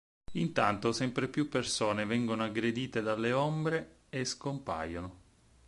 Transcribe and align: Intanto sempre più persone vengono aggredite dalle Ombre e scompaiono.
Intanto 0.31 0.93
sempre 0.93 1.27
più 1.27 1.47
persone 1.47 2.05
vengono 2.05 2.43
aggredite 2.43 3.03
dalle 3.03 3.33
Ombre 3.33 3.97
e 4.09 4.25
scompaiono. 4.25 5.17